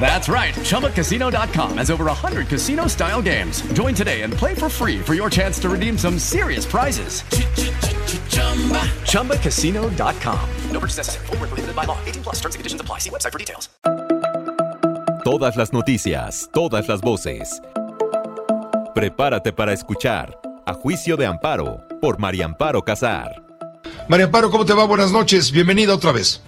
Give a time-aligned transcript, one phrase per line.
[0.00, 0.54] That's right.
[0.54, 3.60] ChumbaCasino.com has over 100 casino style games.
[3.74, 7.22] Join today and play for free for your chance to redeem some serious prizes.
[9.04, 10.40] ChumbaCasino.com.
[10.70, 11.26] No purchase necessary.
[11.26, 11.98] Prohibited by law.
[12.06, 13.00] 18 plus terms and conditions apply.
[13.00, 13.68] See website for details.
[15.24, 17.60] Todas las noticias, todas las voces.
[18.94, 23.42] Prepárate para escuchar A Juicio de Amparo por María Amparo Casar.
[24.08, 24.84] María Amparo, ¿cómo te va?
[24.84, 25.52] Buenas noches.
[25.52, 26.40] Bienvenida otra vez.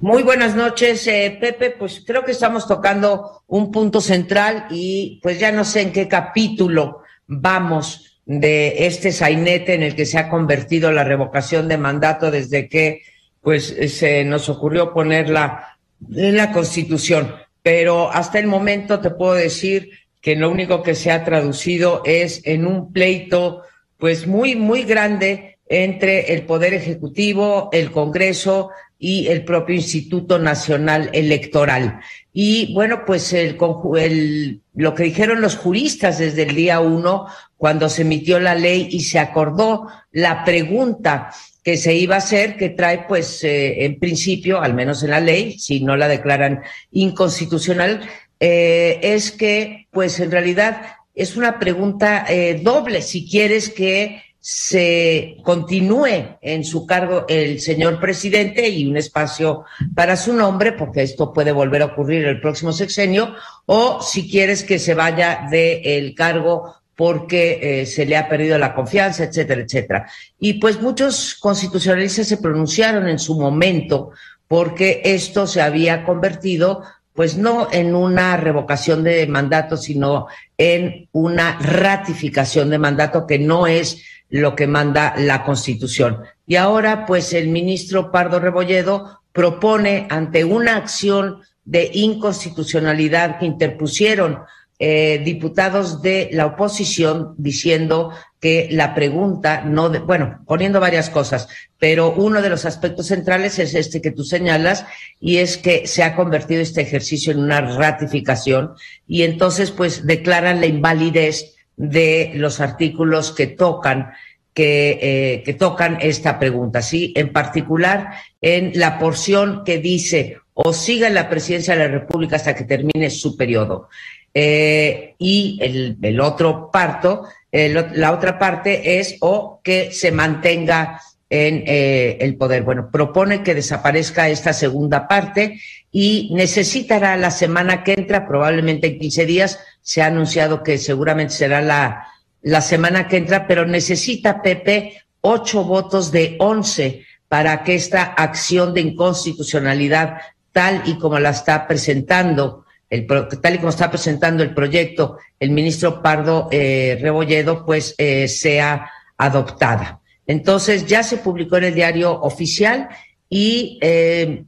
[0.00, 1.72] Muy buenas noches, eh, Pepe.
[1.72, 6.08] Pues creo que estamos tocando un punto central y pues ya no sé en qué
[6.08, 12.30] capítulo vamos de este sainete en el que se ha convertido la revocación de mandato
[12.30, 13.02] desde que
[13.42, 15.76] pues se nos ocurrió ponerla
[16.16, 17.34] en la Constitución.
[17.62, 19.90] Pero hasta el momento te puedo decir
[20.22, 23.64] que lo único que se ha traducido es en un pleito
[23.98, 28.70] pues muy, muy grande entre el Poder Ejecutivo, el Congreso
[29.02, 32.00] y el propio Instituto Nacional Electoral.
[32.34, 33.56] Y bueno, pues el,
[33.98, 37.26] el, lo que dijeron los juristas desde el día uno,
[37.56, 41.30] cuando se emitió la ley y se acordó la pregunta
[41.64, 45.20] que se iba a hacer, que trae pues eh, en principio, al menos en la
[45.20, 48.02] ley, si no la declaran inconstitucional,
[48.38, 50.82] eh, es que pues en realidad
[51.14, 58.00] es una pregunta eh, doble, si quieres que se continúe en su cargo el señor
[58.00, 59.64] presidente y un espacio
[59.94, 63.34] para su nombre, porque esto puede volver a ocurrir el próximo sexenio,
[63.66, 68.74] o si quieres que se vaya del cargo porque eh, se le ha perdido la
[68.74, 70.10] confianza, etcétera, etcétera.
[70.38, 74.10] Y pues muchos constitucionalistas se pronunciaron en su momento
[74.48, 76.82] porque esto se había convertido
[77.14, 80.26] pues no en una revocación de mandato, sino
[80.56, 86.22] en una ratificación de mandato que no es lo que manda la Constitución.
[86.46, 94.40] Y ahora, pues el ministro Pardo Rebolledo propone ante una acción de inconstitucionalidad que interpusieron
[94.82, 101.48] eh, diputados de la oposición diciendo que la pregunta no, de, bueno, poniendo varias cosas,
[101.78, 104.86] pero uno de los aspectos centrales es este que tú señalas
[105.20, 108.72] y es que se ha convertido este ejercicio en una ratificación
[109.06, 114.12] y entonces pues declaran la invalidez de los artículos que tocan
[114.52, 117.14] que, eh, que, tocan esta pregunta, ¿sí?
[117.16, 118.10] En particular,
[118.42, 123.08] en la porción que dice o siga la presidencia de la República hasta que termine
[123.08, 123.88] su periodo.
[124.34, 125.58] Eh, y
[126.02, 132.64] el, otro parto, la otra parte es o que se mantenga en eh, el poder.
[132.64, 135.60] Bueno, propone que desaparezca esta segunda parte
[135.92, 141.34] y necesitará la semana que entra, probablemente en 15 días, se ha anunciado que seguramente
[141.34, 142.06] será la,
[142.42, 148.74] la semana que entra, pero necesita Pepe ocho votos de once para que esta acción
[148.74, 150.18] de inconstitucionalidad,
[150.52, 155.50] tal y como la está presentando, el, tal y como está presentando el proyecto el
[155.50, 160.00] ministro Pardo eh, Rebolledo, pues eh, sea adoptada.
[160.26, 162.88] Entonces ya se publicó en el diario oficial
[163.28, 164.44] y eh,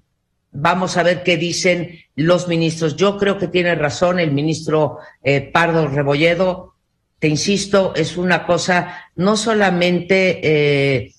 [0.53, 2.97] vamos a ver qué dicen los ministros.
[2.97, 6.75] Yo creo que tiene razón el ministro eh, Pardo Rebolledo.
[7.19, 11.15] Te insisto, es una cosa no solamente, eh,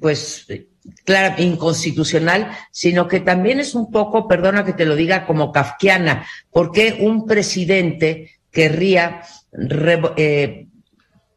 [0.00, 0.46] pues,
[1.38, 6.98] inconstitucional, sino que también es un poco, perdona que te lo diga, como kafkiana, porque
[7.00, 9.22] un presidente querría
[10.16, 10.66] eh,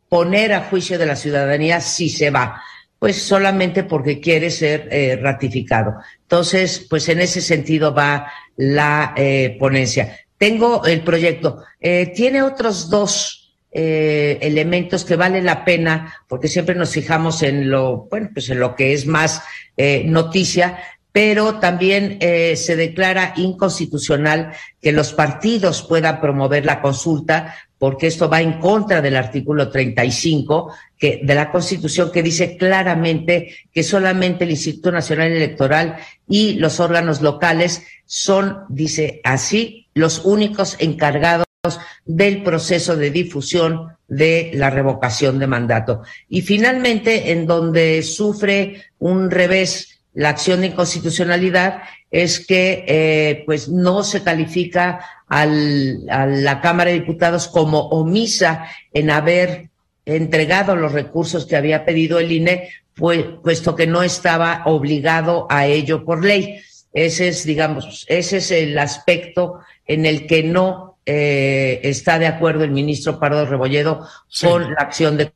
[0.10, 2.62] poner a juicio de la ciudadanía si se va
[3.02, 5.96] pues solamente porque quiere ser eh, ratificado.
[6.22, 10.20] Entonces, pues en ese sentido va la eh, ponencia.
[10.38, 11.64] Tengo el proyecto.
[11.80, 13.40] Eh, tiene otros dos
[13.74, 18.76] elementos que vale la pena, porque siempre nos fijamos en lo, bueno, pues en lo
[18.76, 19.42] que es más
[20.04, 20.78] noticia,
[21.12, 28.30] pero también eh, se declara inconstitucional que los partidos puedan promover la consulta porque esto
[28.30, 34.44] va en contra del artículo 35 que, de la Constitución que dice claramente que solamente
[34.44, 35.96] el Instituto Nacional Electoral
[36.28, 41.48] y los órganos locales son, dice así, los únicos encargados
[42.06, 46.04] del proceso de difusión de la revocación de mandato.
[46.30, 51.82] Y finalmente, en donde sufre un revés la acción de inconstitucionalidad
[52.12, 58.68] es que eh, pues no se califica al, a la Cámara de Diputados como omisa
[58.94, 59.70] en haber
[60.06, 65.68] entregado los recursos que había pedido el INE, pues, puesto que no estaba obligado a
[65.68, 66.60] ello por ley.
[66.92, 72.66] Ese es, digamos, ese es el aspecto en el que no eh, está de acuerdo
[72.66, 74.48] el ministro Pardo Rebolledo Sí.
[74.48, 75.32] con la acción de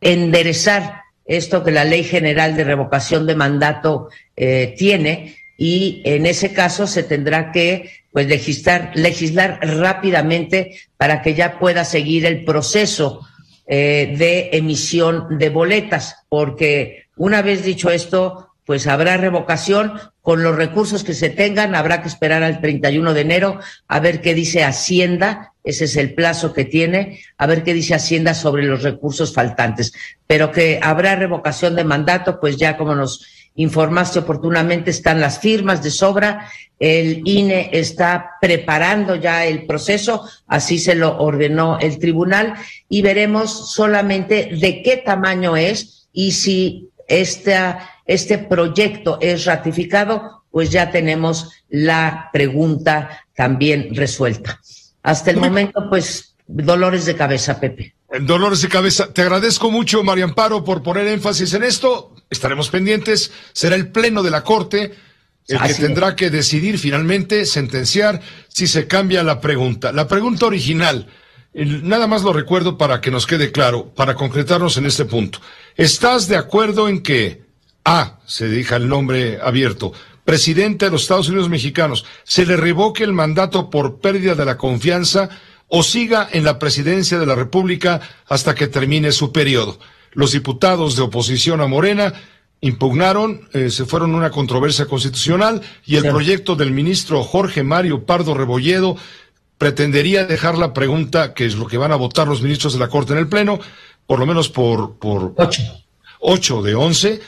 [0.00, 0.99] enderezar
[1.30, 6.88] esto que la Ley General de Revocación de Mandato eh, tiene y en ese caso
[6.88, 13.20] se tendrá que pues legislar, legislar rápidamente para que ya pueda seguir el proceso
[13.68, 19.92] eh, de emisión de boletas, porque una vez dicho esto, pues habrá revocación
[20.30, 24.20] con los recursos que se tengan, habrá que esperar al 31 de enero a ver
[24.20, 28.62] qué dice Hacienda, ese es el plazo que tiene, a ver qué dice Hacienda sobre
[28.62, 29.92] los recursos faltantes,
[30.28, 35.82] pero que habrá revocación de mandato, pues ya como nos informaste oportunamente, están las firmas
[35.82, 36.48] de sobra,
[36.78, 42.54] el INE está preparando ya el proceso, así se lo ordenó el tribunal,
[42.88, 50.70] y veremos solamente de qué tamaño es y si esta, este proyecto es ratificado, pues
[50.70, 54.60] ya tenemos la pregunta también resuelta.
[55.02, 57.94] Hasta el momento, pues, dolores de cabeza, Pepe.
[58.20, 59.12] Dolores de cabeza.
[59.12, 62.14] Te agradezco mucho, María Amparo, por poner énfasis en esto.
[62.28, 63.30] Estaremos pendientes.
[63.52, 64.92] Será el Pleno de la Corte
[65.46, 65.78] el que es.
[65.78, 69.92] tendrá que decidir finalmente, sentenciar, si se cambia la pregunta.
[69.92, 71.06] La pregunta original,
[71.54, 75.38] el- nada más lo recuerdo para que nos quede claro, para concretarnos en este punto.
[75.76, 77.48] ¿Estás de acuerdo en que
[77.84, 79.92] A, se deja el nombre abierto,
[80.24, 84.56] presidente de los Estados Unidos mexicanos, se le revoque el mandato por pérdida de la
[84.56, 85.28] confianza
[85.68, 89.78] o siga en la presidencia de la República hasta que termine su periodo?
[90.12, 92.12] Los diputados de oposición a Morena
[92.60, 96.08] impugnaron, eh, se fueron una controversia constitucional y el Sí.
[96.10, 98.96] proyecto del ministro Jorge Mario Pardo Rebolledo
[99.58, 102.88] pretendería dejar la pregunta, que es lo que van a votar los ministros de la
[102.88, 103.60] Corte en el Pleno,
[104.06, 105.62] por lo menos por, por Ocho.
[106.20, 107.20] 8 de 11,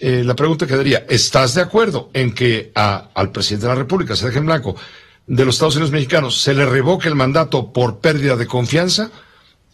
[0.00, 4.26] eh, la pregunta quedaría, ¿estás de acuerdo en que al presidente de la República, se
[4.26, 4.76] deje en blanco,
[5.26, 9.10] de los Estados Unidos mexicanos, se le revoque el mandato por pérdida de confianza?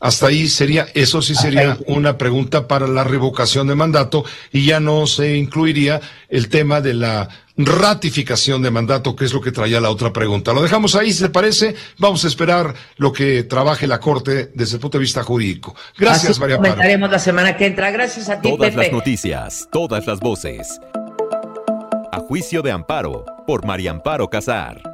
[0.05, 4.23] Hasta ahí sería, eso sí sería una pregunta para la revocación de mandato
[4.53, 5.99] y ya no se incluiría
[6.29, 10.53] el tema de la ratificación de mandato, que es lo que traía la otra pregunta.
[10.53, 11.75] Lo dejamos ahí, si te parece.
[11.97, 15.75] Vamos a esperar lo que trabaje la Corte desde el punto de vista jurídico.
[15.97, 16.69] Gracias, Así María Paro.
[16.73, 17.91] comentaremos la semana que entra.
[17.91, 18.83] Gracias a ti, Todas Pepe.
[18.83, 20.81] las noticias, todas las voces.
[22.13, 24.94] A juicio de amparo por María Amparo Casar.